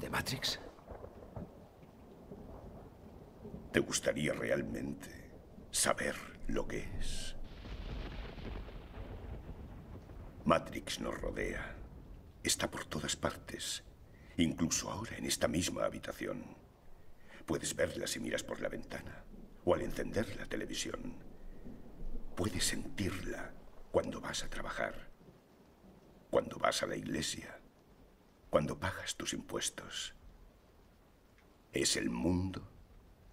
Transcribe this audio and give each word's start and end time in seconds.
¿De 0.00 0.08
Matrix? 0.08 0.58
¿Te 3.70 3.80
gustaría 3.80 4.32
realmente 4.32 5.10
saber 5.70 6.16
lo 6.48 6.66
que 6.66 6.88
es? 6.98 7.36
Matrix 10.46 11.00
nos 11.00 11.20
rodea. 11.20 11.76
Está 12.42 12.70
por 12.70 12.86
todas 12.86 13.14
partes, 13.14 13.84
incluso 14.38 14.90
ahora 14.90 15.18
en 15.18 15.26
esta 15.26 15.48
misma 15.48 15.84
habitación. 15.84 16.56
Puedes 17.44 17.76
verla 17.76 18.06
si 18.06 18.20
miras 18.20 18.42
por 18.42 18.62
la 18.62 18.70
ventana 18.70 19.22
o 19.66 19.74
al 19.74 19.82
encender 19.82 20.34
la 20.36 20.46
televisión. 20.46 21.14
Puedes 22.34 22.64
sentirla 22.64 23.52
cuando 23.92 24.18
vas 24.22 24.44
a 24.44 24.48
trabajar, 24.48 25.10
cuando 26.30 26.56
vas 26.56 26.82
a 26.82 26.86
la 26.86 26.96
iglesia, 26.96 27.59
cuando 28.50 28.78
pagas 28.78 29.16
tus 29.16 29.32
impuestos. 29.32 30.14
Es 31.72 31.96
el 31.96 32.10
mundo 32.10 32.68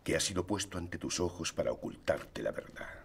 que 0.04 0.16
ha 0.16 0.20
sido 0.20 0.46
puesto 0.46 0.78
ante 0.78 1.00
tus 1.00 1.20
ojos 1.20 1.52
para 1.52 1.72
ocultarte 1.72 2.44
la 2.44 2.52
verdad. 2.52 3.04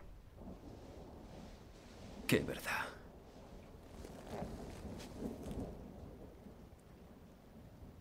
¿Qué 2.27 2.41
verdad? 2.41 2.87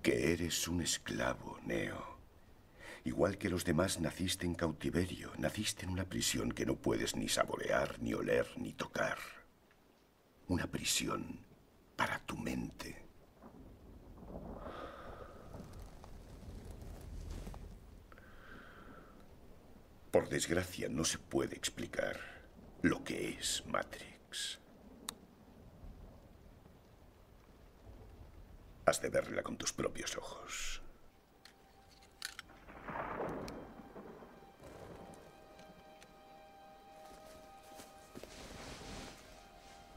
Que 0.04 0.34
eres 0.34 0.67
un 0.67 0.82
esclavo, 0.82 1.59
Neo. 1.66 2.20
Igual 3.04 3.38
que 3.38 3.50
los 3.50 3.66
demás 3.66 4.00
naciste 4.00 4.45
en 4.45 4.54
cautiverio, 4.54 5.32
naciste 5.38 5.86
en 5.86 5.92
una 5.92 6.06
prisión 6.06 6.52
que 6.52 6.66
no 6.66 6.76
puedes 6.76 7.16
ni 7.16 7.30
saborear, 7.30 8.00
ni 8.00 8.14
oler, 8.14 8.48
ni 8.58 8.73
tocar. 8.73 9.17
Una 10.48 10.67
prisión 10.67 11.39
para 11.95 12.20
tu 12.20 12.38
mente. 12.38 13.11
Por 20.12 20.28
desgracia, 20.28 20.90
no 20.90 21.06
se 21.06 21.17
puede 21.17 21.56
explicar 21.56 22.20
lo 22.81 23.02
que 23.02 23.30
es 23.30 23.64
Matrix. 23.66 24.59
Has 28.86 29.02
de 29.02 29.09
verla 29.09 29.42
con 29.42 29.56
tus 29.58 29.72
propios 29.72 30.17
ojos. 30.17 30.82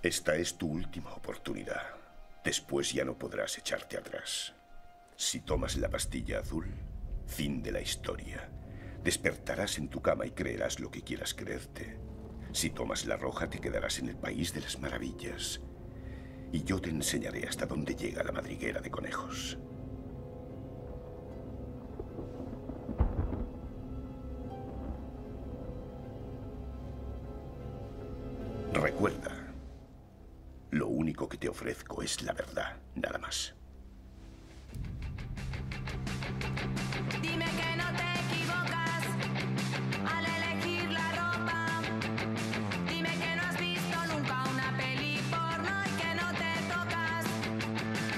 Esta 0.01 0.37
es 0.37 0.57
tu 0.57 0.69
última 0.69 1.13
oportunidad. 1.13 1.97
Después 2.45 2.93
ya 2.93 3.05
no 3.05 3.19
podrás 3.19 3.59
echarte 3.59 3.97
atrás. 3.97 4.53
Si 5.17 5.41
tomas 5.41 5.77
la 5.77 5.89
pastilla 5.89 6.39
azul, 6.41 6.67
fin 7.27 7.63
de 7.63 7.73
la 7.73 7.81
historia. 7.81 8.49
Despertarás 9.05 9.77
en 9.77 9.89
tu 9.89 10.01
cama 10.01 10.25
y 10.25 10.31
creerás 10.31 10.81
lo 10.81 10.91
que 10.91 11.03
quieras 11.03 11.35
creerte. 11.35 11.99
Si 12.53 12.71
tomas 12.71 13.05
la 13.05 13.19
roja, 13.19 13.51
te 13.51 13.61
quedarás 13.61 13.99
en 13.99 14.09
el 14.09 14.17
país 14.17 14.55
de 14.55 14.63
las 14.63 14.81
maravillas. 14.81 15.61
Y 16.53 16.65
yo 16.65 16.81
te 16.81 16.89
enseñaré 16.89 17.47
hasta 17.47 17.67
dónde 17.67 17.95
llega 17.95 18.25
la 18.25 18.33
madriguera 18.33 18.81
de 18.81 18.91
conejos. 18.91 19.59
Recuerda, 28.73 29.53
lo 30.71 30.89
único 30.89 31.29
que 31.29 31.37
te 31.37 31.51
ofrezco 31.51 32.03
es 32.03 32.23
la 32.23 32.33
verdad, 32.33 32.79
nada 32.95 33.19
más. 33.19 33.55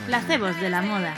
Placebos 0.06 0.60
de 0.60 0.70
la 0.70 0.82
moda. 0.82 1.16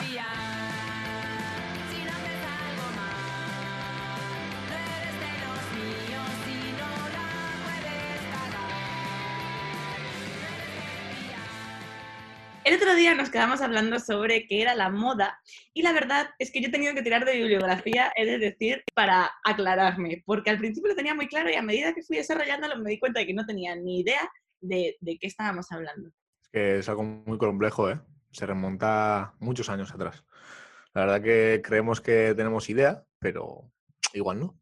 El 12.65 12.75
otro 12.75 12.94
día 12.94 13.15
nos 13.15 13.28
quedamos 13.28 13.60
hablando 13.60 13.98
sobre 13.98 14.47
qué 14.47 14.62
era 14.62 14.75
la 14.75 14.88
moda 14.88 15.38
y 15.75 15.82
la 15.82 15.93
verdad 15.93 16.31
es 16.38 16.50
que 16.50 16.62
yo 16.62 16.69
he 16.69 16.71
tenido 16.71 16.94
que 16.94 17.03
tirar 17.03 17.27
de 17.27 17.37
bibliografía, 17.37 18.10
he 18.16 18.25
de 18.25 18.38
decir, 18.38 18.84
para 18.94 19.31
aclararme, 19.44 20.22
porque 20.25 20.48
al 20.48 20.59
principio 20.59 20.88
lo 20.88 20.97
tenía 20.97 21.15
muy 21.15 21.28
claro 21.28 21.50
y 21.50 21.56
a 21.56 21.62
medida 21.62 21.93
que 21.93 22.03
fui 22.03 22.16
desarrollándolo 22.16 22.78
me 22.78 22.91
di 22.91 22.98
cuenta 22.98 23.21
de 23.21 23.27
que 23.27 23.34
no 23.34 23.44
tenía 23.44 23.77
ni 23.77 24.00
idea 24.00 24.31
de, 24.62 24.97
de 25.00 25.19
qué 25.19 25.27
estábamos 25.27 25.71
hablando. 25.72 26.09
Es 26.43 26.48
que 26.50 26.78
es 26.78 26.88
algo 26.88 27.03
muy 27.03 27.37
complejo, 27.37 27.91
¿eh? 27.91 28.00
Se 28.31 28.47
remonta 28.47 29.34
muchos 29.39 29.69
años 29.69 29.93
atrás. 29.93 30.25
La 30.94 31.03
verdad 31.03 31.22
que 31.22 31.62
creemos 31.62 32.00
que 32.00 32.34
tenemos 32.34 32.69
idea, 32.71 33.05
pero 33.19 33.71
igual 34.12 34.41
no. 34.41 34.59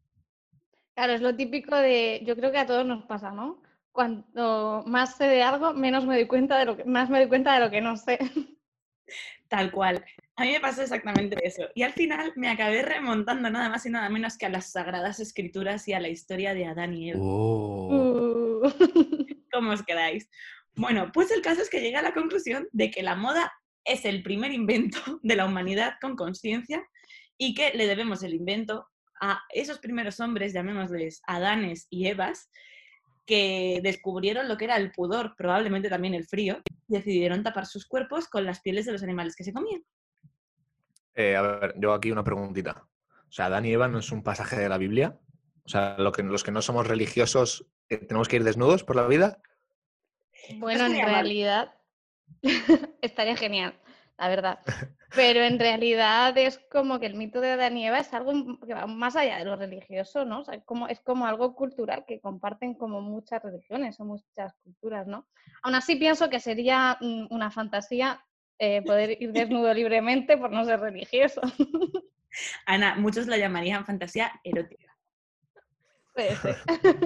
Claro, 0.95 1.13
es 1.13 1.21
lo 1.21 1.35
típico 1.35 1.75
de, 1.75 2.23
yo 2.25 2.35
creo 2.35 2.51
que 2.51 2.57
a 2.57 2.65
todos 2.65 2.85
nos 2.85 3.05
pasa, 3.05 3.31
¿no? 3.31 3.61
Cuanto 3.91 4.83
más 4.87 5.15
sé 5.15 5.25
de 5.25 5.43
algo, 5.43 5.73
menos 5.73 6.05
me 6.05 6.15
doy 6.15 6.27
cuenta 6.27 6.57
de 6.57 6.65
lo 6.65 6.77
que, 6.77 6.85
más 6.85 7.09
me 7.09 7.19
doy 7.19 7.27
cuenta 7.27 7.53
de 7.53 7.59
lo 7.59 7.69
que 7.69 7.81
no 7.81 7.97
sé. 7.97 8.17
Tal 9.47 9.71
cual. 9.71 10.03
A 10.35 10.43
mí 10.43 10.51
me 10.51 10.59
pasó 10.59 10.81
exactamente 10.81 11.37
eso. 11.43 11.63
Y 11.73 11.83
al 11.83 11.93
final 11.93 12.33
me 12.35 12.49
acabé 12.49 12.81
remontando 12.81 13.49
nada 13.49 13.69
más 13.69 13.85
y 13.85 13.89
nada 13.89 14.09
menos 14.09 14.37
que 14.37 14.45
a 14.45 14.49
las 14.49 14.71
sagradas 14.71 15.19
escrituras 15.19 15.87
y 15.87 15.93
a 15.93 15.99
la 15.99 16.09
historia 16.09 16.53
de 16.53 16.65
Adán 16.65 16.93
y 16.93 17.11
Eva. 17.11 17.19
Oh. 17.21 18.61
Uh. 18.63 18.69
¿Cómo 19.51 19.71
os 19.71 19.83
quedáis? 19.83 20.29
Bueno, 20.77 21.11
pues 21.11 21.31
el 21.31 21.41
caso 21.41 21.61
es 21.61 21.69
que 21.69 21.81
llega 21.81 21.99
a 21.99 22.03
la 22.03 22.13
conclusión 22.13 22.67
de 22.71 22.91
que 22.91 23.01
la 23.01 23.15
moda 23.15 23.51
es 23.83 24.05
el 24.05 24.21
primer 24.21 24.51
invento 24.51 24.99
de 25.23 25.35
la 25.35 25.45
humanidad 25.45 25.95
con 25.99 26.15
conciencia 26.15 26.85
y 27.37 27.53
que 27.55 27.71
le 27.73 27.87
debemos 27.87 28.23
el 28.23 28.33
invento 28.33 28.87
a 29.19 29.41
esos 29.49 29.79
primeros 29.79 30.19
hombres, 30.19 30.53
llamémosles 30.53 31.21
Adanes 31.25 31.87
y 31.89 32.05
Evas, 32.07 32.51
que 33.25 33.79
descubrieron 33.83 34.47
lo 34.47 34.55
que 34.55 34.65
era 34.65 34.77
el 34.77 34.91
pudor, 34.91 35.33
probablemente 35.35 35.89
también 35.89 36.13
el 36.13 36.27
frío, 36.27 36.61
y 36.87 36.93
decidieron 36.93 37.43
tapar 37.43 37.65
sus 37.65 37.87
cuerpos 37.87 38.27
con 38.27 38.45
las 38.45 38.61
pieles 38.61 38.85
de 38.85 38.91
los 38.91 39.03
animales 39.03 39.35
que 39.35 39.43
se 39.43 39.53
comían. 39.53 39.83
Eh, 41.15 41.35
a 41.35 41.41
ver, 41.41 41.73
yo 41.77 41.93
aquí 41.93 42.11
una 42.11 42.23
preguntita. 42.23 42.87
O 43.27 43.31
sea, 43.31 43.45
Adán 43.45 43.65
y 43.65 43.73
Eva 43.73 43.87
no 43.87 43.97
es 43.97 44.11
un 44.11 44.23
pasaje 44.23 44.57
de 44.57 44.69
la 44.69 44.77
Biblia. 44.77 45.17
O 45.65 45.69
sea, 45.69 45.97
lo 45.97 46.11
que, 46.11 46.21
los 46.21 46.43
que 46.43 46.51
no 46.51 46.61
somos 46.61 46.87
religiosos 46.87 47.67
eh, 47.89 47.97
tenemos 47.97 48.27
que 48.27 48.37
ir 48.37 48.43
desnudos 48.43 48.83
por 48.83 48.95
la 48.95 49.07
vida. 49.07 49.41
Bueno, 50.55 50.85
en 50.85 51.05
realidad 51.05 51.73
estaría 53.01 53.35
genial, 53.35 53.79
la 54.17 54.29
verdad. 54.29 54.59
Pero 55.15 55.41
en 55.41 55.57
realidad 55.57 56.37
es 56.37 56.59
como 56.69 56.99
que 56.99 57.05
el 57.05 57.15
mito 57.15 57.39
de 57.39 57.51
Adán 57.51 57.77
y 57.77 57.87
Eva 57.87 57.99
es 57.99 58.13
algo 58.13 58.59
que 58.65 58.73
va 58.73 58.87
más 58.87 59.15
allá 59.15 59.37
de 59.37 59.45
lo 59.45 59.55
religioso, 59.55 60.25
¿no? 60.25 60.41
O 60.41 60.43
sea, 60.43 60.59
como, 60.61 60.87
es 60.87 60.99
como 60.99 61.25
algo 61.25 61.55
cultural 61.55 62.03
que 62.05 62.19
comparten 62.19 62.73
como 62.73 63.01
muchas 63.01 63.41
religiones 63.41 63.99
o 63.99 64.05
muchas 64.05 64.53
culturas, 64.63 65.07
¿no? 65.07 65.25
Aún 65.63 65.75
así 65.75 65.95
pienso 65.95 66.29
que 66.29 66.41
sería 66.41 66.97
mm, 66.99 67.27
una 67.29 67.51
fantasía 67.51 68.21
eh, 68.59 68.81
poder 68.81 69.21
ir 69.21 69.31
desnudo 69.31 69.73
libremente 69.73 70.37
por 70.37 70.51
no 70.51 70.65
ser 70.65 70.79
religioso. 70.81 71.41
Ana, 72.65 72.95
muchos 72.95 73.27
la 73.27 73.37
llamarían 73.37 73.85
fantasía 73.85 74.31
erótica. 74.43 74.86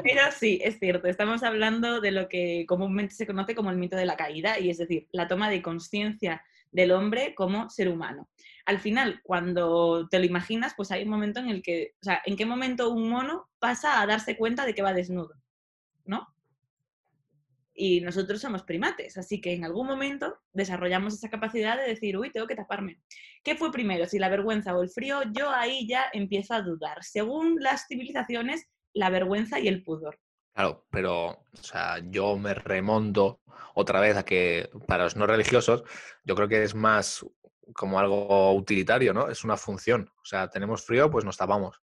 Pero 0.03 0.21
sí, 0.37 0.59
es 0.63 0.79
cierto, 0.79 1.07
estamos 1.07 1.43
hablando 1.43 2.01
de 2.01 2.11
lo 2.11 2.29
que 2.29 2.65
comúnmente 2.67 3.15
se 3.15 3.27
conoce 3.27 3.55
como 3.55 3.69
el 3.69 3.77
mito 3.77 3.95
de 3.95 4.05
la 4.05 4.17
caída, 4.17 4.59
y 4.59 4.69
es 4.69 4.77
decir, 4.77 5.07
la 5.11 5.27
toma 5.27 5.49
de 5.49 5.61
conciencia 5.61 6.43
del 6.71 6.91
hombre 6.91 7.35
como 7.35 7.69
ser 7.69 7.89
humano. 7.89 8.29
Al 8.65 8.79
final, 8.79 9.19
cuando 9.23 10.07
te 10.09 10.19
lo 10.19 10.25
imaginas, 10.25 10.73
pues 10.77 10.91
hay 10.91 11.03
un 11.03 11.09
momento 11.09 11.39
en 11.39 11.49
el 11.49 11.61
que, 11.61 11.95
o 12.01 12.03
sea, 12.03 12.21
¿en 12.25 12.37
qué 12.37 12.45
momento 12.45 12.89
un 12.89 13.09
mono 13.09 13.49
pasa 13.59 14.01
a 14.01 14.05
darse 14.05 14.37
cuenta 14.37 14.65
de 14.65 14.73
que 14.73 14.81
va 14.81 14.93
desnudo? 14.93 15.33
¿No? 16.05 16.27
y 17.73 18.01
nosotros 18.01 18.39
somos 18.39 18.61
primates, 18.61 19.17
así 19.17 19.41
que 19.41 19.53
en 19.53 19.63
algún 19.63 19.87
momento 19.87 20.37
desarrollamos 20.53 21.15
esa 21.15 21.31
capacidad 21.31 21.77
de 21.77 21.87
decir, 21.87 22.15
uy, 22.17 22.29
tengo 22.29 22.45
que 22.45 22.55
taparme. 22.55 23.01
¿Qué 23.43 23.55
fue 23.55 23.71
primero, 23.71 24.05
si 24.05 24.19
la 24.19 24.29
vergüenza 24.29 24.75
o 24.75 24.83
el 24.83 24.89
frío? 24.89 25.21
Yo 25.31 25.49
ahí 25.49 25.87
ya 25.87 26.05
empiezo 26.13 26.53
a 26.53 26.61
dudar. 26.61 27.03
Según 27.03 27.55
las 27.59 27.87
civilizaciones, 27.87 28.67
la 28.93 29.09
vergüenza 29.09 29.59
y 29.59 29.67
el 29.67 29.83
pudor. 29.83 30.19
Claro, 30.53 30.85
pero 30.89 31.27
o 31.29 31.45
sea, 31.61 31.99
yo 32.09 32.37
me 32.37 32.53
remonto 32.53 33.39
otra 33.73 33.99
vez 34.01 34.17
a 34.17 34.25
que 34.25 34.69
para 34.87 35.05
los 35.05 35.15
no 35.15 35.25
religiosos 35.25 35.83
yo 36.23 36.35
creo 36.35 36.47
que 36.47 36.63
es 36.63 36.75
más 36.75 37.25
como 37.73 37.99
algo 37.99 38.53
utilitario, 38.53 39.13
¿no? 39.13 39.29
Es 39.29 39.45
una 39.45 39.55
función. 39.55 40.11
O 40.21 40.25
sea, 40.25 40.49
tenemos 40.49 40.83
frío, 40.85 41.09
pues 41.09 41.23
nos 41.23 41.37
tapamos. 41.37 41.81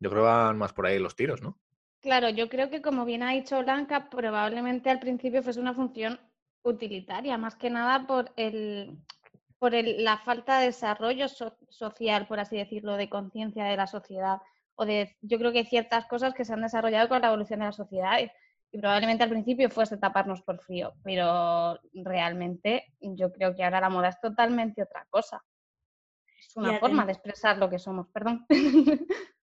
Yo 0.00 0.10
creo 0.10 0.22
que 0.22 0.28
van 0.28 0.56
más 0.58 0.72
por 0.72 0.86
ahí 0.86 0.98
los 0.98 1.14
tiros, 1.16 1.42
¿no? 1.42 1.58
Claro, 2.00 2.28
yo 2.30 2.48
creo 2.48 2.70
que 2.70 2.80
como 2.80 3.04
bien 3.04 3.22
ha 3.22 3.32
dicho 3.32 3.58
Blanca, 3.62 4.08
probablemente 4.08 4.88
al 4.90 5.00
principio 5.00 5.42
fuese 5.42 5.60
una 5.60 5.74
función 5.74 6.18
utilitaria, 6.62 7.36
más 7.36 7.56
que 7.56 7.68
nada 7.70 8.06
por 8.06 8.32
el 8.36 8.98
por 9.58 9.74
el- 9.74 10.04
la 10.04 10.18
falta 10.18 10.58
de 10.60 10.66
desarrollo 10.66 11.28
so- 11.28 11.56
social, 11.70 12.26
por 12.26 12.38
así 12.40 12.56
decirlo, 12.56 12.96
de 12.96 13.08
conciencia 13.08 13.64
de 13.64 13.76
la 13.76 13.86
sociedad 13.86 14.38
o 14.76 14.86
de 14.86 15.16
yo 15.20 15.38
creo 15.38 15.52
que 15.52 15.58
hay 15.58 15.66
ciertas 15.66 16.06
cosas 16.06 16.34
que 16.34 16.44
se 16.44 16.52
han 16.52 16.62
desarrollado 16.62 17.08
con 17.08 17.20
la 17.20 17.28
evolución 17.28 17.60
de 17.60 17.66
la 17.66 17.72
sociedad 17.72 18.20
y, 18.20 18.30
probablemente 18.78 19.24
al 19.24 19.30
principio 19.30 19.70
fuese 19.70 19.96
taparnos 19.96 20.42
por 20.42 20.60
frío, 20.60 20.92
pero 21.02 21.80
realmente 21.94 22.84
yo 23.00 23.32
creo 23.32 23.54
que 23.54 23.64
ahora 23.64 23.80
la 23.80 23.88
moda 23.88 24.08
es 24.10 24.20
totalmente 24.20 24.82
otra 24.82 25.06
cosa. 25.08 25.42
Es 26.38 26.54
una 26.56 26.78
forma 26.78 27.06
de 27.06 27.12
expresar 27.12 27.56
lo 27.56 27.70
que 27.70 27.78
somos, 27.78 28.06
perdón. 28.08 28.44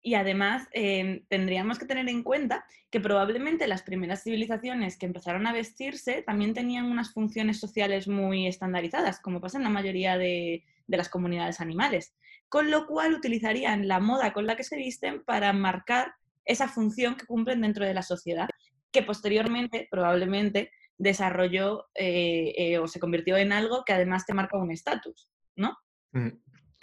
Y 0.00 0.14
además 0.14 0.68
em, 0.72 1.26
tendríamos 1.28 1.78
que 1.78 1.84
tener 1.84 2.08
en 2.08 2.22
cuenta 2.22 2.64
que 2.88 3.00
probablemente 3.00 3.66
las 3.66 3.82
primeras 3.82 4.22
civilizaciones 4.22 4.96
que 4.96 5.06
empezaron 5.06 5.46
a 5.46 5.52
vestirse 5.52 6.22
también 6.22 6.54
tenían 6.54 6.86
unas 6.86 7.12
funciones 7.12 7.58
sociales 7.58 8.06
muy 8.06 8.46
estandarizadas, 8.46 9.20
como 9.20 9.40
pasa 9.40 9.58
en 9.58 9.64
la 9.64 9.70
mayoría 9.70 10.16
de, 10.16 10.64
de 10.86 10.96
las 10.96 11.08
comunidades 11.08 11.60
animales, 11.60 12.14
con 12.48 12.70
lo 12.70 12.86
cual 12.86 13.14
utilizarían 13.14 13.88
la 13.88 14.00
moda 14.00 14.32
con 14.32 14.46
la 14.46 14.56
que 14.56 14.64
se 14.64 14.76
visten 14.76 15.22
para 15.24 15.52
marcar 15.52 16.14
esa 16.44 16.68
función 16.68 17.14
que 17.16 17.26
cumplen 17.26 17.60
dentro 17.60 17.84
de 17.84 17.94
la 17.94 18.02
sociedad, 18.02 18.48
que 18.90 19.02
posteriormente 19.02 19.86
probablemente 19.90 20.70
desarrolló 20.96 21.88
eh, 21.94 22.54
eh, 22.56 22.78
o 22.78 22.88
se 22.88 23.00
convirtió 23.00 23.36
en 23.36 23.52
algo 23.52 23.84
que 23.84 23.92
además 23.92 24.26
te 24.26 24.34
marca 24.34 24.58
un 24.58 24.70
estatus, 24.70 25.30
¿no? 25.56 25.76
Mm, 26.12 26.30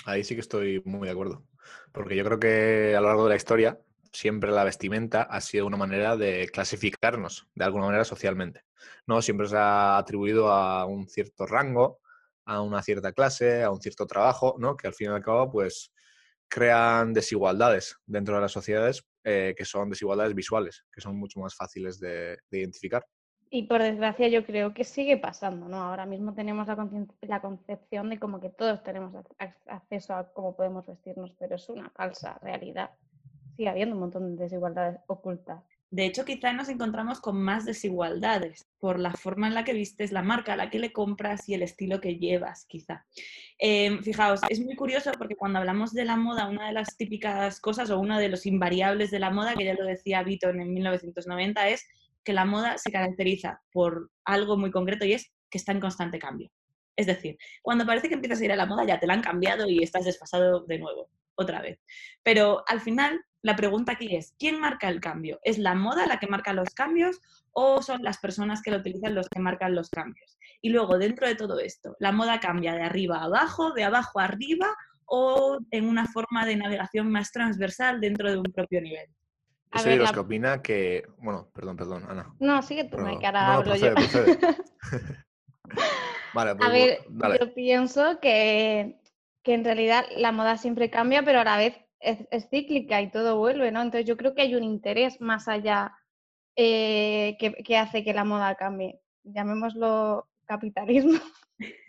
Ahí 0.05 0.23
sí 0.23 0.35
que 0.35 0.41
estoy 0.41 0.81
muy 0.85 1.07
de 1.07 1.11
acuerdo. 1.11 1.43
Porque 1.91 2.15
yo 2.15 2.23
creo 2.23 2.39
que 2.39 2.95
a 2.95 3.01
lo 3.01 3.07
largo 3.07 3.23
de 3.23 3.29
la 3.31 3.35
historia 3.35 3.79
siempre 4.11 4.51
la 4.51 4.63
vestimenta 4.63 5.23
ha 5.23 5.41
sido 5.41 5.65
una 5.65 5.77
manera 5.77 6.15
de 6.15 6.47
clasificarnos 6.53 7.47
de 7.55 7.65
alguna 7.65 7.87
manera 7.87 8.05
socialmente. 8.05 8.61
¿no? 9.07 9.21
Siempre 9.21 9.47
se 9.47 9.57
ha 9.57 9.97
atribuido 9.97 10.51
a 10.51 10.85
un 10.85 11.07
cierto 11.07 11.45
rango, 11.47 11.99
a 12.45 12.61
una 12.61 12.81
cierta 12.81 13.11
clase, 13.11 13.63
a 13.63 13.71
un 13.71 13.81
cierto 13.81 14.05
trabajo, 14.05 14.55
¿no? 14.59 14.75
que 14.77 14.87
al 14.87 14.93
fin 14.93 15.09
y 15.11 15.13
al 15.13 15.23
cabo 15.23 15.51
pues 15.51 15.91
crean 16.47 17.13
desigualdades 17.13 17.97
dentro 18.05 18.35
de 18.35 18.41
las 18.41 18.51
sociedades 18.51 19.03
eh, 19.23 19.53
que 19.57 19.65
son 19.65 19.89
desigualdades 19.89 20.35
visuales, 20.35 20.85
que 20.91 21.01
son 21.01 21.17
mucho 21.17 21.39
más 21.39 21.55
fáciles 21.55 21.99
de, 21.99 22.37
de 22.49 22.59
identificar. 22.59 23.03
Y 23.49 23.63
por 23.67 23.81
desgracia 23.81 24.27
yo 24.27 24.45
creo 24.45 24.73
que 24.73 24.83
sigue 24.83 25.17
pasando, 25.17 25.67
¿no? 25.67 25.77
Ahora 25.77 26.05
mismo 26.05 26.33
tenemos 26.33 26.67
la, 26.67 26.89
la 27.21 27.41
concepción 27.41 28.09
de 28.09 28.19
como 28.19 28.39
que 28.41 28.49
todos 28.49 28.83
tenemos 28.83 29.13
ac- 29.13 29.35
ac- 29.37 29.55
acceso 29.67 30.13
a 30.15 30.31
cómo 30.33 30.55
podemos 30.55 30.85
vestirnos, 30.85 31.31
pero 31.39 31.55
es 31.55 31.69
una 31.69 31.89
falsa 31.91 32.37
realidad. 32.41 32.91
Sigue 33.55 33.69
habiendo 33.69 33.95
un 33.95 34.01
montón 34.01 34.35
de 34.35 34.43
desigualdades 34.43 34.99
ocultas. 35.07 35.63
De 35.95 36.05
hecho, 36.05 36.25
quizá 36.25 36.51
nos 36.51 36.67
encontramos 36.67 37.21
con 37.21 37.41
más 37.41 37.63
desigualdades 37.63 38.67
por 38.79 38.99
la 38.99 39.13
forma 39.13 39.47
en 39.47 39.53
la 39.53 39.63
que 39.63 39.71
vistes, 39.71 40.11
la 40.11 40.23
marca 40.23 40.51
a 40.51 40.57
la 40.57 40.69
que 40.69 40.77
le 40.77 40.91
compras 40.91 41.47
y 41.47 41.53
el 41.53 41.61
estilo 41.61 42.01
que 42.01 42.17
llevas, 42.17 42.65
quizá. 42.65 43.05
Eh, 43.57 43.97
fijaos, 44.03 44.41
es 44.49 44.59
muy 44.59 44.75
curioso 44.75 45.13
porque 45.17 45.37
cuando 45.37 45.59
hablamos 45.59 45.93
de 45.93 46.03
la 46.03 46.17
moda, 46.17 46.49
una 46.49 46.67
de 46.67 46.73
las 46.73 46.97
típicas 46.97 47.61
cosas 47.61 47.91
o 47.91 47.97
uno 47.97 48.19
de 48.19 48.27
los 48.27 48.45
invariables 48.45 49.09
de 49.09 49.19
la 49.19 49.29
moda, 49.29 49.55
que 49.55 49.63
ya 49.63 49.73
lo 49.73 49.85
decía 49.85 50.21
Vito 50.21 50.49
en 50.49 50.73
1990, 50.73 51.69
es 51.69 51.87
que 52.25 52.33
la 52.33 52.43
moda 52.43 52.77
se 52.77 52.91
caracteriza 52.91 53.61
por 53.71 54.11
algo 54.25 54.57
muy 54.57 54.71
concreto 54.71 55.05
y 55.05 55.13
es 55.13 55.31
que 55.49 55.57
está 55.57 55.71
en 55.71 55.79
constante 55.79 56.19
cambio. 56.19 56.51
Es 56.97 57.05
decir, 57.05 57.37
cuando 57.61 57.85
parece 57.85 58.09
que 58.09 58.15
empiezas 58.15 58.41
a 58.41 58.43
ir 58.43 58.51
a 58.51 58.57
la 58.57 58.65
moda 58.65 58.83
ya 58.83 58.99
te 58.99 59.07
la 59.07 59.13
han 59.13 59.21
cambiado 59.21 59.65
y 59.69 59.81
estás 59.81 60.03
desfasado 60.03 60.65
de 60.65 60.77
nuevo, 60.77 61.09
otra 61.35 61.61
vez. 61.61 61.79
Pero 62.21 62.65
al 62.67 62.81
final, 62.81 63.21
la 63.45 63.55
pregunta 63.55 63.91
aquí 63.91 64.15
es, 64.15 64.33
¿quién 64.39 64.59
marca 64.59 64.89
el 64.89 64.99
cambio? 64.99 65.39
¿Es 65.43 65.59
la 65.59 65.75
moda 65.75 66.07
la 66.07 66.17
que 66.19 66.25
marca 66.25 66.51
los 66.51 66.73
cambios 66.73 67.19
o 67.51 67.79
son 67.83 68.01
las 68.01 68.17
personas 68.17 68.63
que 68.63 68.71
lo 68.71 68.77
utilizan 68.77 69.13
los 69.13 69.29
que 69.29 69.39
marcan 69.39 69.75
los 69.75 69.91
cambios? 69.91 70.39
Y 70.63 70.69
luego, 70.69 70.97
dentro 70.97 71.27
de 71.27 71.35
todo 71.35 71.59
esto, 71.59 71.95
¿la 71.99 72.11
moda 72.11 72.39
cambia 72.39 72.73
de 72.73 72.81
arriba 72.81 73.19
a 73.19 73.25
abajo, 73.25 73.71
de 73.73 73.83
abajo 73.83 74.19
a 74.19 74.23
arriba 74.23 74.67
o 75.05 75.59
en 75.69 75.87
una 75.87 76.07
forma 76.07 76.43
de 76.47 76.55
navegación 76.55 77.11
más 77.11 77.31
transversal 77.31 78.01
dentro 78.01 78.31
de 78.31 78.37
un 78.37 78.45
propio 78.51 78.81
nivel? 78.81 79.07
A 79.69 79.77
Yo 79.77 79.83
soy 79.83 79.91
ver, 79.91 79.99
de 79.99 79.99
los 79.99 80.09
la- 80.09 80.13
que 80.15 80.19
opina 80.21 80.61
que... 80.63 81.03
Bueno, 81.19 81.47
perdón, 81.53 81.77
perdón, 81.77 82.03
Ana. 82.09 82.33
No, 82.39 82.63
sigue 82.63 82.85
tú, 82.85 82.97
Mike, 82.97 83.19
que 83.19 83.25
ahora 83.27 83.45
no, 83.45 83.51
hablo 83.59 83.75
yo. 83.75 83.93
procede, 83.93 84.37
procede. 84.39 84.39
Vale, 86.33 86.55
pues 86.55 86.67
A 86.67 86.71
ver, 86.71 86.99
dale. 87.09 87.37
yo 87.39 87.53
pienso 87.53 88.19
que, 88.19 88.99
que 89.43 89.53
en 89.53 89.63
realidad 89.63 90.03
la 90.17 90.31
moda 90.31 90.57
siempre 90.57 90.89
cambia, 90.89 91.23
pero 91.23 91.41
a 91.41 91.43
la 91.43 91.57
vez 91.57 91.77
es, 91.99 92.49
cíclica 92.49 93.01
y 93.01 93.11
todo 93.11 93.37
vuelve, 93.37 93.71
¿no? 93.71 93.81
Entonces 93.81 94.07
yo 94.07 94.17
creo 94.17 94.35
que 94.35 94.43
hay 94.43 94.55
un 94.55 94.63
interés 94.63 95.21
más 95.21 95.47
allá 95.47 95.93
eh, 96.55 97.37
que, 97.39 97.53
que 97.53 97.77
hace 97.77 98.03
que 98.03 98.13
la 98.13 98.23
moda 98.23 98.55
cambie. 98.55 99.01
Llamémoslo 99.23 100.27
capitalismo. 100.45 101.19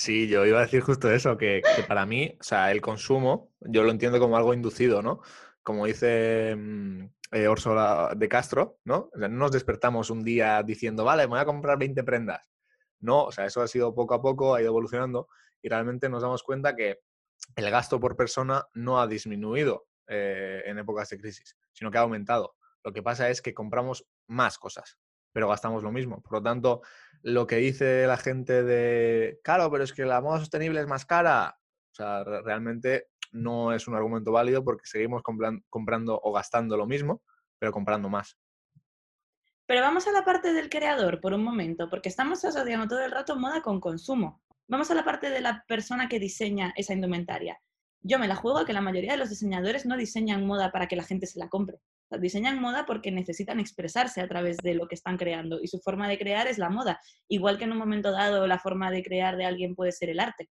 Sí, 0.00 0.28
yo 0.28 0.46
iba 0.46 0.60
a 0.60 0.62
decir 0.62 0.80
justo 0.80 1.12
eso, 1.12 1.36
que, 1.36 1.60
para 1.86 2.06
mí, 2.06 2.34
o 2.40 2.42
sea, 2.42 2.72
el 2.72 2.80
consumo, 2.80 3.52
yo 3.60 3.82
lo 3.82 3.90
entiendo 3.90 4.18
como 4.18 4.34
algo 4.38 4.54
inducido, 4.54 5.02
¿no? 5.02 5.20
Como 5.62 5.84
dice 5.84 6.56
mm, 6.56 7.04
eh, 7.32 7.48
Úrsula 7.50 8.14
de 8.16 8.26
Castro, 8.26 8.78
¿no? 8.84 9.10
O 9.12 9.18
sea, 9.18 9.28
no 9.28 9.36
nos 9.36 9.52
despertamos 9.52 10.08
un 10.08 10.24
día 10.24 10.62
diciendo, 10.62 11.04
vale, 11.04 11.26
voy 11.26 11.38
a 11.38 11.44
comprar 11.44 11.78
20 11.78 12.02
prendas. 12.02 12.40
No, 13.00 13.24
o 13.24 13.30
sea, 13.30 13.44
eso 13.44 13.60
ha 13.60 13.68
sido 13.68 13.94
poco 13.94 14.14
a 14.14 14.22
poco, 14.22 14.54
ha 14.54 14.62
ido 14.62 14.70
evolucionando 14.70 15.28
y 15.60 15.68
realmente 15.68 16.08
nos 16.08 16.22
damos 16.22 16.42
cuenta 16.42 16.74
que 16.74 17.00
el 17.56 17.70
gasto 17.70 17.98
por 18.00 18.16
persona 18.16 18.66
no 18.74 19.00
ha 19.00 19.06
disminuido 19.06 19.86
eh, 20.06 20.62
en 20.66 20.78
épocas 20.78 21.08
de 21.10 21.18
crisis, 21.18 21.56
sino 21.72 21.90
que 21.90 21.98
ha 21.98 22.02
aumentado. 22.02 22.56
Lo 22.82 22.92
que 22.92 23.02
pasa 23.02 23.28
es 23.28 23.42
que 23.42 23.54
compramos 23.54 24.06
más 24.26 24.58
cosas, 24.58 24.98
pero 25.32 25.48
gastamos 25.48 25.82
lo 25.82 25.92
mismo. 25.92 26.22
Por 26.22 26.32
lo 26.34 26.42
tanto, 26.42 26.82
lo 27.22 27.46
que 27.46 27.56
dice 27.56 28.06
la 28.06 28.16
gente 28.16 28.62
de, 28.62 29.40
claro, 29.44 29.70
pero 29.70 29.84
es 29.84 29.92
que 29.92 30.04
la 30.04 30.20
moda 30.20 30.38
sostenible 30.38 30.80
es 30.80 30.86
más 30.86 31.04
cara, 31.04 31.58
o 31.92 31.94
sea, 31.94 32.24
re- 32.24 32.42
realmente 32.42 33.08
no 33.32 33.72
es 33.72 33.86
un 33.86 33.94
argumento 33.94 34.32
válido 34.32 34.64
porque 34.64 34.86
seguimos 34.86 35.22
compran- 35.22 35.62
comprando 35.68 36.20
o 36.22 36.32
gastando 36.32 36.76
lo 36.76 36.86
mismo, 36.86 37.22
pero 37.58 37.70
comprando 37.72 38.08
más. 38.08 38.36
Pero 39.66 39.82
vamos 39.82 40.08
a 40.08 40.12
la 40.12 40.24
parte 40.24 40.52
del 40.52 40.68
creador 40.68 41.20
por 41.20 41.32
un 41.32 41.44
momento, 41.44 41.88
porque 41.88 42.08
estamos 42.08 42.44
asociando 42.44 42.88
todo 42.88 43.04
el 43.04 43.12
rato 43.12 43.36
moda 43.36 43.62
con 43.62 43.80
consumo. 43.80 44.42
Vamos 44.70 44.88
a 44.92 44.94
la 44.94 45.04
parte 45.04 45.30
de 45.30 45.40
la 45.40 45.64
persona 45.66 46.08
que 46.08 46.20
diseña 46.20 46.72
esa 46.76 46.94
indumentaria. 46.94 47.58
Yo 48.02 48.20
me 48.20 48.28
la 48.28 48.36
juego 48.36 48.64
que 48.64 48.72
la 48.72 48.80
mayoría 48.80 49.10
de 49.10 49.18
los 49.18 49.28
diseñadores 49.28 49.84
no 49.84 49.96
diseñan 49.96 50.46
moda 50.46 50.70
para 50.70 50.86
que 50.86 50.94
la 50.94 51.02
gente 51.02 51.26
se 51.26 51.40
la 51.40 51.48
compre. 51.48 51.80
Diseñan 52.20 52.60
moda 52.60 52.86
porque 52.86 53.10
necesitan 53.10 53.58
expresarse 53.58 54.20
a 54.20 54.28
través 54.28 54.58
de 54.58 54.74
lo 54.74 54.86
que 54.86 54.94
están 54.94 55.16
creando 55.16 55.60
y 55.60 55.66
su 55.66 55.80
forma 55.80 56.06
de 56.06 56.18
crear 56.18 56.46
es 56.46 56.56
la 56.58 56.70
moda. 56.70 57.00
Igual 57.26 57.58
que 57.58 57.64
en 57.64 57.72
un 57.72 57.78
momento 57.78 58.12
dado 58.12 58.46
la 58.46 58.60
forma 58.60 58.92
de 58.92 59.02
crear 59.02 59.36
de 59.36 59.44
alguien 59.44 59.74
puede 59.74 59.90
ser 59.90 60.08
el 60.08 60.20
arte. 60.20 60.48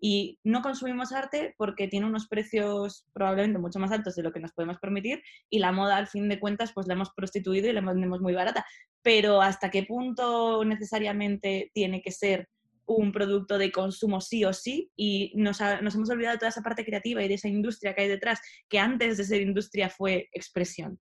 Y 0.00 0.40
no 0.42 0.62
consumimos 0.62 1.12
arte 1.12 1.54
porque 1.56 1.86
tiene 1.86 2.06
unos 2.06 2.26
precios 2.26 3.06
probablemente 3.12 3.60
mucho 3.60 3.78
más 3.78 3.92
altos 3.92 4.16
de 4.16 4.24
lo 4.24 4.32
que 4.32 4.40
nos 4.40 4.52
podemos 4.52 4.80
permitir 4.80 5.22
y 5.48 5.60
la 5.60 5.70
moda 5.70 5.96
al 5.96 6.08
fin 6.08 6.28
de 6.28 6.40
cuentas 6.40 6.72
pues 6.72 6.88
la 6.88 6.94
hemos 6.94 7.10
prostituido 7.14 7.68
y 7.68 7.72
la 7.72 7.82
vendemos 7.82 8.20
muy 8.20 8.34
barata. 8.34 8.66
Pero 9.00 9.40
hasta 9.40 9.70
qué 9.70 9.84
punto 9.84 10.64
necesariamente 10.64 11.70
tiene 11.72 12.02
que 12.02 12.10
ser 12.10 12.48
un 12.96 13.12
producto 13.12 13.58
de 13.58 13.70
consumo 13.70 14.20
sí 14.20 14.44
o 14.44 14.52
sí 14.52 14.90
y 14.96 15.32
nos, 15.36 15.60
hemos 15.60 16.10
olvidado 16.10 16.34
de 16.34 16.38
toda 16.38 16.48
esa 16.48 16.62
parte 16.62 16.84
creativa 16.84 17.22
y 17.22 17.28
de 17.28 17.34
esa 17.34 17.48
industria 17.48 17.94
que 17.94 18.02
hay 18.02 18.08
detrás, 18.08 18.40
que 18.68 18.78
antes 18.78 19.16
de 19.16 19.24
ser 19.24 19.42
industria 19.42 19.88
fue 19.88 20.28
expresión. 20.32 20.98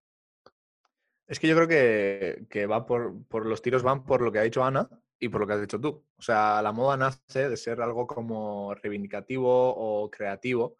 Es 1.27 1.39
que 1.39 1.47
yo 1.47 1.55
creo 1.55 1.67
que, 1.67 2.65
va 2.65 2.85
por, 2.85 3.45
los 3.45 3.61
tiros 3.61 3.83
van 3.83 4.03
por 4.03 4.21
lo 4.21 4.31
que 4.31 4.39
ha 4.39 4.43
dicho 4.43 4.63
Ana 4.63 4.89
y 5.19 5.29
por 5.29 5.41
lo 5.41 5.47
que 5.47 5.53
has 5.53 5.61
dicho 5.61 5.79
tú. 5.79 6.05
O 6.17 6.21
sea, 6.21 6.61
la 6.61 6.71
moda 6.71 6.97
nace 6.97 7.49
de 7.49 7.57
ser 7.57 7.81
algo 7.81 8.07
como 8.07 8.73
reivindicativo 8.73 9.49
o 9.75 10.09
creativo, 10.09 10.75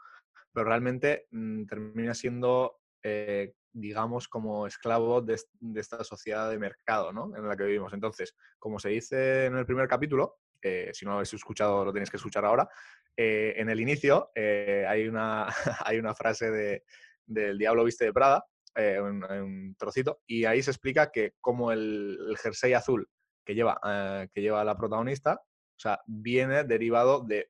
pero 0.52 0.66
realmente 0.66 1.28
mm, 1.32 1.66
termina 1.66 2.14
siendo, 2.16 2.80
eh, 3.04 3.54
digamos, 3.72 4.28
como 4.28 4.66
esclavo 4.66 5.22
de, 5.22 5.40
de 5.60 5.80
esta 5.80 6.04
sociedad 6.04 6.50
de 6.50 6.58
mercado 6.58 7.14
¿no? 7.14 7.36
en 7.36 7.48
la 7.48 7.56
que 7.56 7.66
vivimos. 7.66 7.94
Entonces, 7.94 8.36
como 8.58 8.80
se 8.80 8.90
dice 8.90 9.46
en 9.46 9.56
el 9.56 9.66
primer 9.68 9.88
capítulo, 9.88 10.40
eh, 10.62 10.92
si 10.94 11.06
no 11.06 11.12
lo 11.12 11.18
habéis 11.18 11.34
escuchado, 11.34 11.86
lo 11.86 11.94
tenéis 11.94 12.10
que 12.10 12.18
escuchar 12.18 12.46
ahora, 12.46 12.68
eh, 13.16 13.54
en 13.58 13.70
el 13.70 13.80
inicio 13.80 14.32
eh, 14.36 14.86
hay, 14.88 15.08
una, 15.08 15.48
hay 15.86 15.98
una 15.98 16.14
frase 16.14 16.52
de, 16.52 16.84
del 17.26 17.58
Diablo 17.58 17.84
Viste 17.84 18.06
de 18.06 18.14
Prada 18.14 18.46
eh, 18.76 19.00
un, 19.02 19.24
un 19.24 19.76
trocito, 19.76 20.22
y 20.28 20.46
ahí 20.46 20.62
se 20.62 20.72
explica 20.72 21.12
que 21.12 21.34
como 21.42 21.72
el, 21.72 22.18
el 22.30 22.38
jersey 22.38 22.74
azul 22.74 23.10
que 23.44 23.56
lleva, 23.56 23.80
eh, 23.84 24.30
que 24.32 24.42
lleva 24.42 24.64
la 24.64 24.78
protagonista, 24.78 25.42
o 25.42 25.80
sea, 25.80 26.00
viene 26.06 26.64
derivado 26.64 27.22
de, 27.22 27.50